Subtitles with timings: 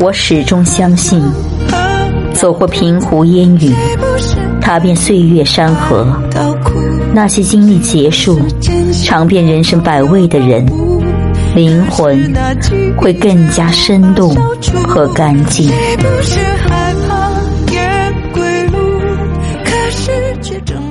[0.00, 1.22] 我始终相信，
[2.32, 3.70] 走过平湖烟雨，
[4.58, 6.06] 踏遍岁月山河，
[7.12, 8.40] 那些经历结束，
[9.04, 10.64] 尝遍人生百味的人，
[11.54, 12.32] 灵魂
[12.96, 14.34] 会更加生动
[14.88, 15.70] 和干净。
[19.62, 20.89] 可是却整。